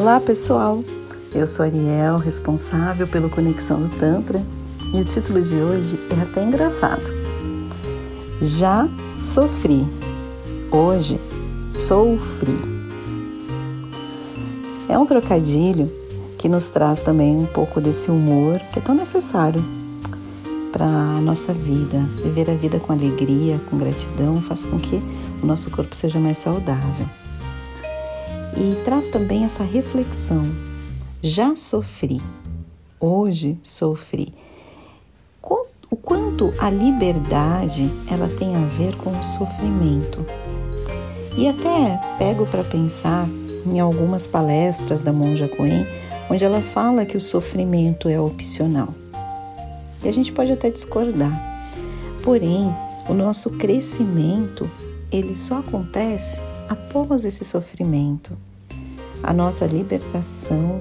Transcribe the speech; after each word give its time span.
Olá 0.00 0.20
pessoal, 0.20 0.84
eu 1.34 1.48
sou 1.48 1.66
Ariel, 1.66 2.18
responsável 2.18 3.04
pelo 3.08 3.28
Conexão 3.28 3.82
do 3.82 3.88
Tantra 3.96 4.40
e 4.94 5.00
o 5.00 5.04
título 5.04 5.42
de 5.42 5.56
hoje 5.56 5.98
é 6.16 6.22
até 6.22 6.40
engraçado. 6.44 7.02
Já 8.40 8.88
sofri, 9.18 9.84
hoje 10.70 11.18
sofri. 11.68 12.56
É 14.88 14.96
um 14.96 15.04
trocadilho 15.04 15.90
que 16.38 16.48
nos 16.48 16.68
traz 16.68 17.02
também 17.02 17.36
um 17.36 17.46
pouco 17.46 17.80
desse 17.80 18.08
humor 18.08 18.60
que 18.72 18.78
é 18.78 18.82
tão 18.82 18.94
necessário 18.94 19.64
para 20.70 20.86
a 20.86 21.20
nossa 21.20 21.52
vida. 21.52 21.98
Viver 22.22 22.48
a 22.48 22.54
vida 22.54 22.78
com 22.78 22.92
alegria, 22.92 23.60
com 23.68 23.76
gratidão, 23.76 24.40
faz 24.42 24.64
com 24.64 24.78
que 24.78 25.02
o 25.42 25.44
nosso 25.44 25.72
corpo 25.72 25.96
seja 25.96 26.20
mais 26.20 26.38
saudável 26.38 27.08
e 28.58 28.82
traz 28.84 29.08
também 29.08 29.44
essa 29.44 29.62
reflexão. 29.62 30.42
Já 31.22 31.54
sofri, 31.54 32.20
hoje 33.00 33.58
sofri. 33.62 34.34
O 35.90 35.96
quanto 35.96 36.52
a 36.58 36.68
liberdade 36.68 37.90
ela 38.10 38.28
tem 38.28 38.54
a 38.54 38.60
ver 38.60 38.94
com 38.96 39.10
o 39.10 39.24
sofrimento. 39.24 40.24
E 41.34 41.48
até 41.48 41.98
pego 42.18 42.44
para 42.46 42.62
pensar 42.62 43.26
em 43.64 43.80
algumas 43.80 44.26
palestras 44.26 45.00
da 45.00 45.14
Monja 45.14 45.48
Coen, 45.48 45.86
onde 46.28 46.44
ela 46.44 46.60
fala 46.60 47.06
que 47.06 47.16
o 47.16 47.20
sofrimento 47.20 48.06
é 48.06 48.20
opcional. 48.20 48.92
E 50.04 50.08
a 50.08 50.12
gente 50.12 50.30
pode 50.30 50.52
até 50.52 50.68
discordar. 50.68 51.32
Porém, 52.22 52.70
o 53.08 53.14
nosso 53.14 53.52
crescimento, 53.52 54.70
ele 55.10 55.34
só 55.34 55.60
acontece 55.60 56.42
após 56.68 57.24
esse 57.24 57.46
sofrimento. 57.46 58.36
A 59.22 59.32
nossa 59.32 59.66
libertação 59.66 60.80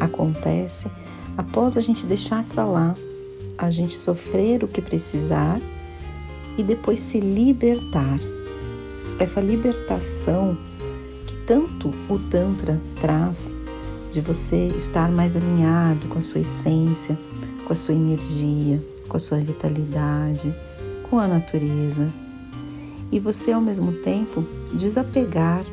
acontece 0.00 0.90
após 1.36 1.76
a 1.76 1.80
gente 1.80 2.04
deixar 2.06 2.44
para 2.44 2.64
lá, 2.64 2.94
a 3.56 3.70
gente 3.70 3.94
sofrer 3.94 4.64
o 4.64 4.68
que 4.68 4.82
precisar 4.82 5.60
e 6.56 6.62
depois 6.62 7.00
se 7.00 7.20
libertar. 7.20 8.18
Essa 9.18 9.40
libertação 9.40 10.56
que 11.26 11.36
tanto 11.46 11.94
o 12.08 12.18
Tantra 12.18 12.80
traz 13.00 13.54
de 14.10 14.20
você 14.20 14.68
estar 14.76 15.10
mais 15.10 15.36
alinhado 15.36 16.08
com 16.08 16.18
a 16.18 16.22
sua 16.22 16.40
essência, 16.40 17.18
com 17.64 17.72
a 17.72 17.76
sua 17.76 17.94
energia, 17.94 18.82
com 19.08 19.16
a 19.16 19.20
sua 19.20 19.38
vitalidade, 19.38 20.54
com 21.08 21.18
a 21.18 21.26
natureza. 21.26 22.08
E 23.10 23.20
você 23.20 23.52
ao 23.52 23.60
mesmo 23.60 23.92
tempo 23.92 24.44
desapegar 24.72 25.64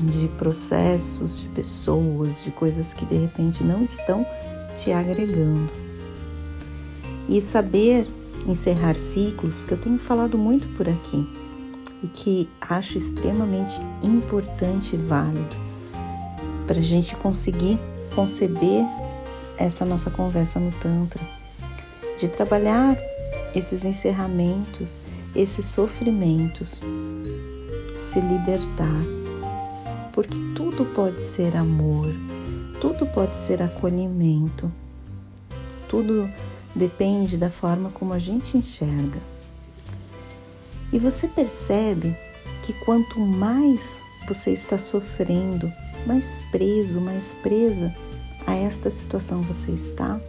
de 0.00 0.28
processos, 0.28 1.40
de 1.40 1.48
pessoas, 1.48 2.44
de 2.44 2.50
coisas 2.50 2.94
que 2.94 3.04
de 3.04 3.16
repente 3.16 3.64
não 3.64 3.82
estão 3.82 4.26
te 4.74 4.92
agregando. 4.92 5.72
E 7.28 7.40
saber 7.40 8.06
encerrar 8.46 8.94
ciclos, 8.94 9.64
que 9.64 9.72
eu 9.72 9.78
tenho 9.78 9.98
falado 9.98 10.38
muito 10.38 10.68
por 10.76 10.88
aqui 10.88 11.26
e 12.02 12.06
que 12.06 12.48
acho 12.60 12.96
extremamente 12.96 13.80
importante 14.02 14.94
e 14.94 14.98
válido 14.98 15.56
para 16.66 16.78
a 16.78 16.82
gente 16.82 17.16
conseguir 17.16 17.78
conceber 18.14 18.84
essa 19.56 19.84
nossa 19.84 20.10
conversa 20.10 20.60
no 20.60 20.70
Tantra, 20.72 21.20
de 22.18 22.28
trabalhar 22.28 22.96
esses 23.54 23.84
encerramentos, 23.84 25.00
esses 25.34 25.64
sofrimentos, 25.64 26.80
se 28.02 28.20
libertar 28.20 29.17
porque 30.18 30.36
tudo 30.52 30.84
pode 30.84 31.22
ser 31.22 31.56
amor, 31.56 32.12
tudo 32.80 33.06
pode 33.06 33.36
ser 33.36 33.62
acolhimento, 33.62 34.68
tudo 35.88 36.28
depende 36.74 37.38
da 37.38 37.48
forma 37.48 37.90
como 37.90 38.12
a 38.12 38.18
gente 38.18 38.58
enxerga. 38.58 39.20
E 40.92 40.98
você 40.98 41.28
percebe 41.28 42.16
que 42.64 42.72
quanto 42.84 43.20
mais 43.20 44.02
você 44.26 44.50
está 44.50 44.76
sofrendo, 44.76 45.72
mais 46.04 46.42
preso, 46.50 47.00
mais 47.00 47.34
presa 47.34 47.94
a 48.44 48.56
esta 48.56 48.90
situação 48.90 49.40
você 49.42 49.70
está. 49.70 50.20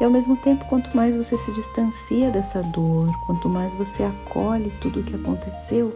E 0.00 0.04
ao 0.04 0.10
mesmo 0.10 0.36
tempo, 0.36 0.66
quanto 0.66 0.96
mais 0.96 1.16
você 1.16 1.36
se 1.36 1.50
distancia 1.50 2.30
dessa 2.30 2.62
dor, 2.62 3.12
quanto 3.26 3.48
mais 3.48 3.74
você 3.74 4.04
acolhe 4.04 4.72
tudo 4.80 5.00
o 5.00 5.02
que 5.02 5.16
aconteceu, 5.16 5.92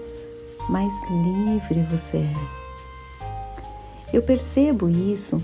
mais 0.68 0.92
livre 1.10 1.82
você 1.90 2.18
é. 2.18 2.36
Eu 4.12 4.22
percebo 4.22 4.88
isso 4.88 5.42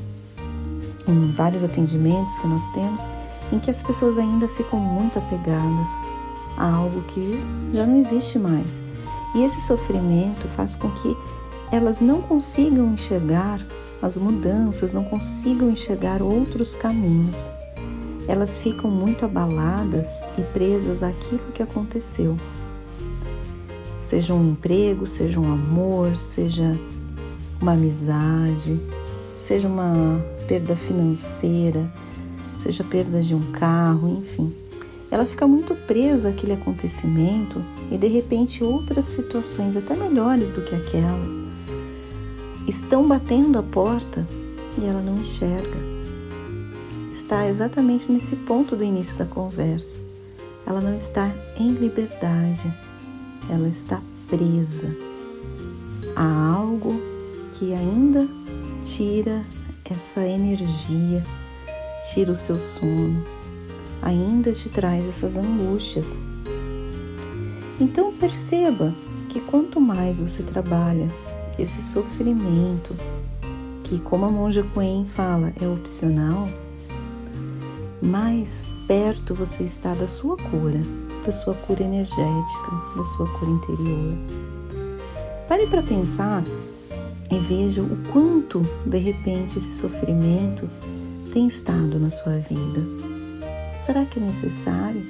em 1.06 1.32
vários 1.32 1.64
atendimentos 1.64 2.38
que 2.38 2.46
nós 2.46 2.68
temos, 2.70 3.08
em 3.52 3.58
que 3.58 3.70
as 3.70 3.82
pessoas 3.82 4.18
ainda 4.18 4.48
ficam 4.48 4.78
muito 4.78 5.18
apegadas 5.18 5.88
a 6.56 6.70
algo 6.72 7.02
que 7.02 7.38
já 7.72 7.86
não 7.86 7.96
existe 7.96 8.38
mais. 8.38 8.80
E 9.34 9.42
esse 9.42 9.60
sofrimento 9.62 10.46
faz 10.48 10.76
com 10.76 10.90
que 10.90 11.16
elas 11.70 12.00
não 12.00 12.20
consigam 12.20 12.92
enxergar 12.92 13.60
as 14.00 14.18
mudanças, 14.18 14.92
não 14.92 15.04
consigam 15.04 15.70
enxergar 15.70 16.22
outros 16.22 16.74
caminhos. 16.74 17.50
Elas 18.28 18.58
ficam 18.58 18.90
muito 18.90 19.24
abaladas 19.24 20.24
e 20.38 20.42
presas 20.42 21.02
àquilo 21.02 21.52
que 21.52 21.62
aconteceu 21.62 22.36
seja 24.02 24.34
um 24.34 24.50
emprego, 24.50 25.06
seja 25.06 25.40
um 25.40 25.50
amor, 25.50 26.18
seja 26.18 26.78
uma 27.60 27.72
amizade, 27.72 28.78
seja 29.36 29.68
uma 29.68 30.20
perda 30.48 30.74
financeira, 30.74 31.90
seja 32.58 32.82
perda 32.82 33.22
de 33.22 33.34
um 33.34 33.52
carro, 33.52 34.18
enfim. 34.18 34.52
Ela 35.10 35.24
fica 35.24 35.46
muito 35.46 35.74
presa 35.74 36.30
àquele 36.30 36.52
acontecimento 36.52 37.64
e 37.90 37.96
de 37.96 38.08
repente 38.08 38.64
outras 38.64 39.04
situações, 39.04 39.76
até 39.76 39.94
melhores 39.94 40.50
do 40.50 40.62
que 40.62 40.74
aquelas, 40.74 41.42
estão 42.66 43.06
batendo 43.06 43.58
a 43.58 43.62
porta 43.62 44.26
e 44.80 44.84
ela 44.84 45.00
não 45.00 45.18
enxerga. 45.18 45.92
Está 47.10 47.46
exatamente 47.46 48.10
nesse 48.10 48.34
ponto 48.34 48.74
do 48.74 48.82
início 48.82 49.16
da 49.18 49.26
conversa. 49.26 50.00
Ela 50.66 50.80
não 50.80 50.96
está 50.96 51.30
em 51.58 51.72
liberdade 51.72 52.72
ela 53.52 53.68
está 53.68 54.00
presa 54.28 54.96
a 56.16 56.54
algo 56.54 56.98
que 57.52 57.74
ainda 57.74 58.26
tira 58.82 59.44
essa 59.90 60.26
energia, 60.26 61.22
tira 62.12 62.32
o 62.32 62.36
seu 62.36 62.58
sono, 62.58 63.26
ainda 64.00 64.52
te 64.52 64.70
traz 64.70 65.06
essas 65.06 65.36
angústias. 65.36 66.18
Então 67.78 68.12
perceba 68.14 68.94
que 69.28 69.38
quanto 69.40 69.78
mais 69.78 70.20
você 70.20 70.42
trabalha 70.42 71.12
esse 71.58 71.82
sofrimento, 71.82 72.96
que 73.84 74.00
como 74.00 74.24
a 74.24 74.30
monja 74.30 74.64
Coen 74.72 75.04
fala, 75.04 75.52
é 75.60 75.68
opcional, 75.68 76.48
mais 78.00 78.72
perto 78.92 79.34
você 79.34 79.62
está 79.62 79.94
da 79.94 80.06
sua 80.06 80.36
cura 80.36 80.78
da 81.24 81.32
sua 81.32 81.54
cura 81.54 81.82
energética, 81.82 82.70
da 82.94 83.04
sua 83.04 83.26
cura 83.38 83.50
interior. 83.50 84.18
Pare 85.48 85.66
para 85.66 85.82
pensar 85.82 86.44
e 87.30 87.38
veja 87.38 87.80
o 87.80 87.96
quanto, 88.12 88.60
de 88.84 88.98
repente, 88.98 89.56
esse 89.56 89.72
sofrimento 89.78 90.68
tem 91.32 91.46
estado 91.46 91.98
na 91.98 92.10
sua 92.10 92.36
vida. 92.38 92.82
Será 93.78 94.04
que 94.04 94.18
é 94.18 94.22
necessário? 94.22 95.06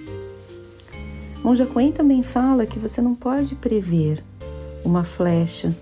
Monja 1.42 1.66
Coen 1.66 1.90
também 1.90 2.22
fala 2.22 2.66
que 2.66 2.78
você 2.78 3.00
não 3.00 3.14
pode 3.14 3.54
prever 3.56 4.22
uma 4.84 5.02
flecha 5.02 5.74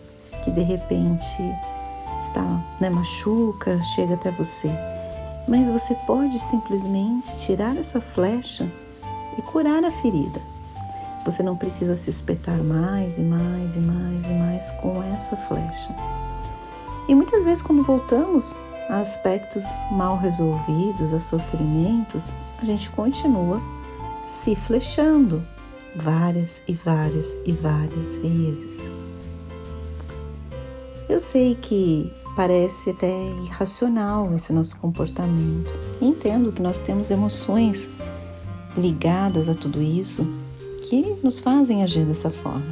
que 0.43 0.51
de 0.51 0.63
repente 0.63 1.37
está, 2.19 2.45
né, 2.81 2.89
machuca, 2.89 3.79
chega 3.95 4.15
até 4.15 4.31
você. 4.31 4.71
Mas 5.49 5.71
você 5.71 5.95
pode 6.07 6.39
simplesmente 6.39 7.37
tirar 7.41 7.77
essa 7.77 8.01
flecha 8.01 8.71
e 9.37 9.43
curar 9.43 9.85
a 9.85 9.91
ferida. 9.91 10.41
Você 11.25 11.43
não 11.43 11.57
precisa 11.57 11.97
se 11.97 12.09
espetar 12.11 12.63
mais 12.63 13.19
e 13.19 13.23
mais 13.23 13.77
e 13.77 13.81
mais 13.81 14.25
e 14.25 14.31
mais 14.31 14.71
com 14.73 15.03
essa 15.03 15.37
flecha. 15.37 15.95
E 17.09 17.15
muitas 17.15 17.43
vezes, 17.43 17.63
quando 17.63 17.83
voltamos 17.83 18.59
a 18.89 19.01
aspectos 19.01 19.65
mal 19.91 20.17
resolvidos, 20.17 21.13
a 21.13 21.21
sofrimentos, 21.21 22.35
a 22.61 22.65
gente 22.65 22.89
continua 22.91 23.61
se 24.25 24.55
flechando 24.55 25.45
várias 25.97 26.63
e 26.67 26.75
várias 26.75 27.39
e 27.45 27.53
várias 27.53 28.17
vezes. 28.17 28.89
Eu 31.09 31.19
sei 31.19 31.57
que 31.57 32.13
parece 32.41 32.89
até 32.89 33.13
irracional 33.45 34.35
esse 34.35 34.51
nosso 34.51 34.79
comportamento. 34.79 35.79
Entendo 36.01 36.51
que 36.51 36.63
nós 36.63 36.81
temos 36.81 37.11
emoções 37.11 37.91
ligadas 38.75 39.47
a 39.47 39.55
tudo 39.55 39.83
isso 39.83 40.27
que 40.89 41.19
nos 41.23 41.39
fazem 41.39 41.83
agir 41.83 42.07
dessa 42.07 42.31
forma. 42.31 42.65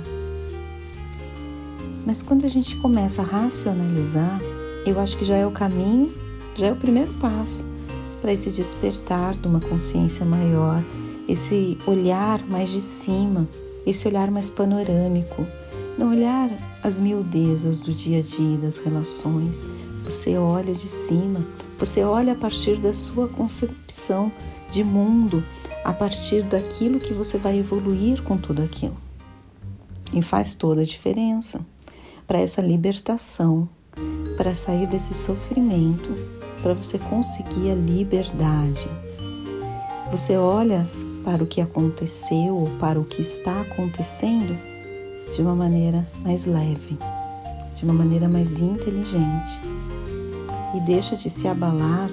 Mas 2.06 2.22
quando 2.22 2.46
a 2.46 2.48
gente 2.48 2.76
começa 2.76 3.20
a 3.20 3.26
racionalizar 3.26 4.40
eu 4.86 4.98
acho 4.98 5.18
que 5.18 5.24
já 5.26 5.36
é 5.36 5.46
o 5.46 5.50
caminho, 5.50 6.14
já 6.54 6.68
é 6.68 6.72
o 6.72 6.76
primeiro 6.76 7.12
passo 7.20 7.62
para 8.22 8.32
esse 8.32 8.50
despertar 8.50 9.34
de 9.34 9.46
uma 9.46 9.60
consciência 9.60 10.24
maior, 10.24 10.82
esse 11.28 11.76
olhar 11.86 12.40
mais 12.48 12.70
de 12.70 12.80
cima, 12.80 13.46
esse 13.84 14.08
olhar 14.08 14.30
mais 14.30 14.48
panorâmico, 14.48 15.46
não 15.98 16.08
olhar 16.08 16.48
as 16.82 17.00
miudezas 17.00 17.80
do 17.80 17.92
dia 17.92 18.20
a 18.20 18.22
dia, 18.22 18.58
das 18.58 18.78
relações. 18.78 19.64
Você 20.04 20.36
olha 20.36 20.72
de 20.72 20.88
cima, 20.88 21.46
você 21.78 22.02
olha 22.02 22.32
a 22.32 22.36
partir 22.36 22.76
da 22.76 22.94
sua 22.94 23.28
concepção 23.28 24.32
de 24.70 24.84
mundo, 24.84 25.44
a 25.84 25.92
partir 25.92 26.42
daquilo 26.42 27.00
que 27.00 27.12
você 27.12 27.38
vai 27.38 27.58
evoluir 27.58 28.22
com 28.22 28.36
tudo 28.36 28.62
aquilo. 28.62 28.96
E 30.12 30.22
faz 30.22 30.54
toda 30.54 30.82
a 30.82 30.84
diferença 30.84 31.64
para 32.26 32.38
essa 32.38 32.62
libertação, 32.62 33.68
para 34.36 34.54
sair 34.54 34.86
desse 34.86 35.12
sofrimento, 35.12 36.10
para 36.62 36.74
você 36.74 36.98
conseguir 36.98 37.70
a 37.70 37.74
liberdade. 37.74 38.88
Você 40.10 40.36
olha 40.36 40.88
para 41.24 41.42
o 41.42 41.46
que 41.46 41.60
aconteceu 41.60 42.56
ou 42.56 42.70
para 42.78 42.98
o 42.98 43.04
que 43.04 43.20
está 43.20 43.60
acontecendo 43.60 44.56
de 45.34 45.42
uma 45.42 45.54
maneira 45.54 46.06
mais 46.22 46.46
leve, 46.46 46.98
de 47.76 47.84
uma 47.84 47.94
maneira 47.94 48.28
mais 48.28 48.60
inteligente 48.60 49.60
e 50.74 50.80
deixa 50.80 51.16
de 51.16 51.30
se 51.30 51.46
abalar 51.48 52.10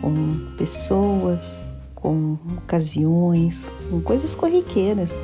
com 0.00 0.34
pessoas, 0.56 1.70
com 1.94 2.38
ocasiões, 2.58 3.72
com 3.90 4.00
coisas 4.00 4.34
corriqueiras 4.34 5.20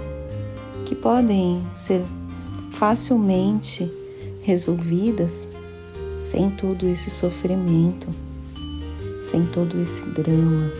que 0.84 0.94
podem 0.94 1.62
ser 1.76 2.02
facilmente 2.70 3.90
resolvidas 4.42 5.46
sem 6.18 6.50
todo 6.50 6.86
esse 6.86 7.10
sofrimento, 7.10 8.08
sem 9.20 9.44
todo 9.46 9.80
esse 9.80 10.04
drama. 10.06 10.70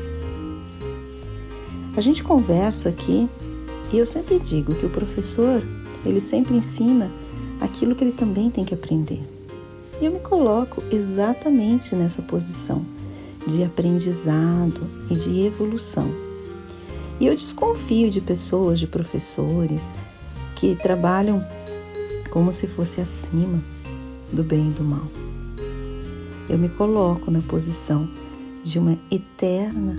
A 1.97 2.01
gente 2.01 2.25
conversa 2.25 2.89
aqui 2.89 3.29
e 3.93 3.99
eu 3.99 4.07
sempre 4.07 4.39
digo 4.39 4.75
que 4.75 4.87
o 4.87 4.91
professor, 4.91 5.63
ele 6.05 6.21
sempre 6.21 6.57
ensina 6.57 7.11
aquilo 7.61 7.95
que 7.95 8.05
ele 8.05 8.13
também 8.13 8.51
tem 8.51 8.65
que 8.65 8.75
aprender. 8.75 9.21
E 10.01 10.05
eu 10.05 10.13
me 10.13 10.21
coloco 10.21 10.83
exatamente 10.91 11.95
nessa 11.95 12.23
posição 12.23 12.85
de 13.47 13.63
aprendizado 13.63 14.89
e 15.11 15.15
de 15.15 15.45
evolução. 15.45 16.11
E 17.21 17.27
eu 17.27 17.37
desconfio 17.37 18.11
de 18.11 18.21
pessoas, 18.21 18.81
de 18.81 18.87
professores 18.87 19.93
que 20.57 20.75
trabalham 20.75 21.45
como 22.31 22.53
se 22.53 22.67
fosse 22.67 23.01
acima 23.01 23.63
do 24.33 24.43
bem 24.43 24.71
e 24.71 24.73
do 24.73 24.83
mal. 24.83 25.07
Eu 26.49 26.59
me 26.59 26.69
coloco 26.69 27.31
na 27.31 27.41
posição 27.41 28.09
de 28.65 28.79
uma 28.79 28.99
eterna 29.11 29.97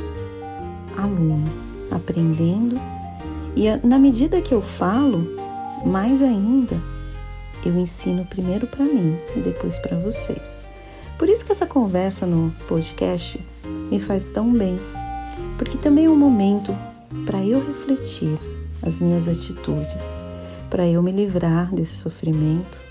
aluna, 0.97 1.50
aprendendo 1.91 2.77
e 3.55 3.69
na 3.85 4.00
medida 4.00 4.41
que 4.41 4.53
eu 4.53 4.61
falo, 4.61 5.42
mais 5.85 6.21
ainda, 6.21 6.81
eu 7.65 7.77
ensino 7.77 8.25
primeiro 8.25 8.68
para 8.68 8.85
mim 8.85 9.18
e 9.35 9.39
depois 9.39 9.77
para 9.80 9.97
vocês. 9.97 10.57
Por 11.18 11.30
isso 11.30 11.45
que 11.45 11.51
essa 11.51 11.65
conversa 11.65 12.25
no 12.25 12.51
podcast 12.68 13.39
me 13.91 14.00
faz 14.00 14.30
tão 14.30 14.51
bem, 14.51 14.80
porque 15.57 15.77
também 15.77 16.06
é 16.06 16.09
um 16.09 16.15
momento 16.15 16.75
para 17.25 17.44
eu 17.44 17.65
refletir 17.65 18.38
as 18.81 19.00
minhas 19.00 19.27
atitudes, 19.27 20.13
para 20.69 20.88
eu 20.88 21.01
me 21.01 21.12
livrar 21.12 21.74
desse 21.74 21.95
sofrimento 21.95 22.81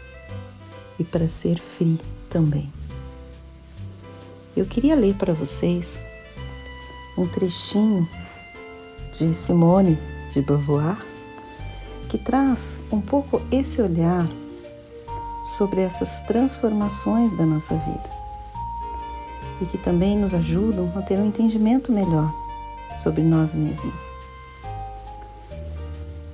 e 0.98 1.04
para 1.04 1.28
ser 1.28 1.58
free 1.58 2.00
também. 2.30 2.72
Eu 4.56 4.66
queria 4.66 4.94
ler 4.94 5.14
para 5.14 5.32
vocês 5.32 6.00
um 7.16 7.26
trechinho 7.26 8.08
de 9.12 9.34
Simone 9.34 9.98
de 10.32 10.40
Beauvoir 10.40 11.11
que 12.12 12.18
traz 12.18 12.78
um 12.92 13.00
pouco 13.00 13.40
esse 13.50 13.80
olhar 13.80 14.28
sobre 15.56 15.80
essas 15.80 16.20
transformações 16.24 17.34
da 17.38 17.46
nossa 17.46 17.74
vida 17.74 18.10
e 19.62 19.64
que 19.64 19.78
também 19.78 20.18
nos 20.18 20.34
ajudam 20.34 20.92
a 20.94 21.00
ter 21.00 21.18
um 21.18 21.24
entendimento 21.24 21.90
melhor 21.90 22.30
sobre 23.02 23.22
nós 23.22 23.54
mesmos. 23.54 24.12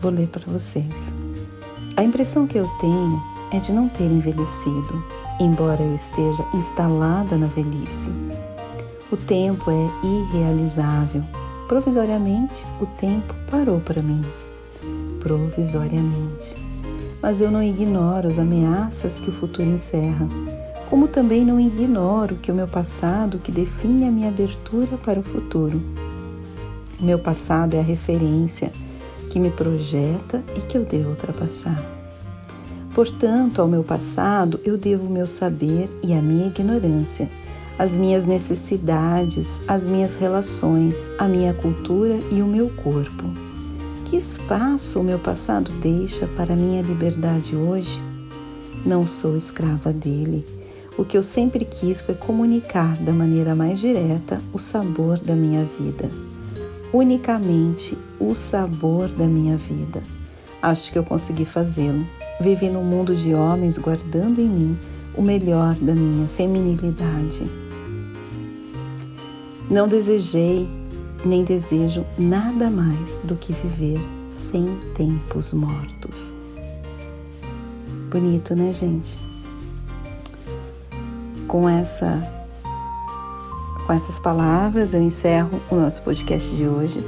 Vou 0.01 0.11
ler 0.11 0.27
para 0.27 0.51
vocês. 0.51 1.15
A 1.97 2.03
impressão 2.03 2.45
que 2.45 2.59
eu 2.59 2.67
tenho 2.81 3.23
é 3.53 3.61
de 3.61 3.71
não 3.71 3.89
ter 3.89 4.11
envelhecido, 4.11 5.05
embora 5.39 5.81
eu 5.81 5.95
esteja 5.95 6.45
instalada 6.55 7.37
na 7.37 7.47
velhice. 7.47 8.11
O 9.13 9.17
tempo 9.17 9.71
é 9.71 9.91
irrealizável. 10.05 11.23
Provisoriamente, 11.69 12.67
o 12.81 12.87
tempo 12.87 13.33
parou 13.49 13.79
para 13.79 14.03
mim. 14.03 14.25
Provisoriamente. 15.21 16.57
Mas 17.21 17.41
eu 17.41 17.51
não 17.51 17.63
ignoro 17.63 18.29
as 18.29 18.39
ameaças 18.39 19.19
que 19.19 19.31
o 19.31 19.33
futuro 19.33 19.69
encerra 19.69 20.29
como 20.89 21.07
também 21.07 21.45
não 21.45 21.61
ignoro 21.61 22.37
que 22.37 22.51
o 22.51 22.55
meu 22.55 22.67
passado 22.67 23.39
que 23.39 23.53
define 23.53 24.07
a 24.07 24.11
minha 24.11 24.29
abertura 24.29 24.97
para 25.05 25.21
o 25.21 25.23
futuro. 25.23 25.81
O 26.99 27.05
meu 27.05 27.19
passado 27.19 27.75
é 27.75 27.79
a 27.79 27.83
referência 27.83 28.73
que 29.31 29.39
me 29.39 29.51
projeta 29.51 30.43
e 30.57 30.61
que 30.61 30.79
eu 30.79 30.85
devo 30.85 31.11
ultrapassar. 31.11 31.79
Portanto, 32.95 33.61
ao 33.61 33.69
meu 33.69 33.85
passado 33.85 34.59
eu 34.65 34.79
devo 34.79 35.07
o 35.07 35.11
meu 35.11 35.27
saber 35.27 35.91
e 36.03 36.15
a 36.15 36.23
minha 36.23 36.47
ignorância, 36.47 37.29
as 37.79 37.97
minhas 37.97 38.25
necessidades, 38.25 39.61
as 39.69 39.87
minhas 39.87 40.17
relações, 40.17 41.09
a 41.19 41.29
minha 41.29 41.53
cultura 41.53 42.19
e 42.33 42.41
o 42.41 42.47
meu 42.47 42.71
corpo. 42.71 43.48
Que 44.09 44.17
espaço 44.17 45.01
o 45.01 45.05
meu 45.05 45.19
passado 45.19 45.71
deixa 45.83 46.27
para 46.29 46.57
minha 46.57 46.83
liberdade 46.83 47.55
hoje? 47.55 48.01
Não 48.87 49.07
sou 49.07 49.37
escrava 49.37 49.93
dele 49.93 50.59
o 50.99 51.05
que 51.05 51.17
eu 51.17 51.23
sempre 51.23 51.65
quis 51.65 52.03
foi 52.03 52.17
comunicar 52.17 52.97
da 52.97 53.13
maneira 53.13 53.55
mais 53.55 53.79
direta 53.79 54.43
o 54.53 54.59
sabor 54.59 55.17
da 55.17 55.35
minha 55.35 55.65
vida. 55.79 56.11
Unicamente 56.93 57.97
o 58.19 58.35
sabor 58.35 59.09
da 59.09 59.25
minha 59.25 59.57
vida. 59.57 60.03
Acho 60.61 60.91
que 60.91 60.99
eu 60.99 61.05
consegui 61.05 61.45
fazê-lo. 61.45 62.05
Vivi 62.41 62.69
num 62.69 62.83
mundo 62.83 63.15
de 63.15 63.33
homens 63.33 63.79
guardando 63.79 64.41
em 64.41 64.49
mim 64.49 64.79
o 65.15 65.23
melhor 65.23 65.77
da 65.77 65.95
minha 65.95 66.27
feminilidade. 66.29 67.49
Não 69.71 69.87
desejei 69.87 70.69
nem 71.25 71.45
desejo 71.45 72.05
nada 72.19 72.71
mais 72.71 73.19
do 73.25 73.37
que 73.37 73.53
viver 73.53 74.01
sem 74.31 74.79
tempos 74.95 75.53
mortos. 75.53 76.35
Bonito, 78.11 78.55
né, 78.55 78.73
gente? 78.73 79.19
Com 81.47 81.69
essa 81.69 82.23
com 83.87 83.93
essas 83.95 84.19
palavras 84.19 84.93
eu 84.93 85.01
encerro 85.01 85.61
o 85.71 85.77
nosso 85.77 86.03
podcast 86.03 86.55
de 86.55 86.69
hoje 86.69 87.03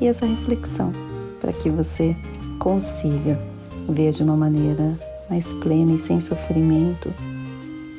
e 0.00 0.06
essa 0.06 0.24
reflexão 0.24 0.92
para 1.38 1.52
que 1.52 1.68
você 1.68 2.16
consiga 2.58 3.38
ver 3.86 4.12
de 4.12 4.22
uma 4.22 4.34
maneira 4.34 4.98
mais 5.28 5.52
plena 5.52 5.92
e 5.92 5.98
sem 5.98 6.20
sofrimento 6.20 7.12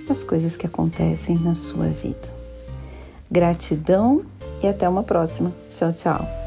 as 0.10 0.24
coisas 0.24 0.56
que 0.56 0.66
acontecem 0.66 1.38
na 1.38 1.56
sua 1.56 1.88
vida. 1.88 2.34
Gratidão 3.30 4.24
e 4.66 4.70
até 4.70 4.88
uma 4.90 5.04
próxima. 5.04 5.52
Tchau, 5.76 5.94
tchau. 5.94 6.45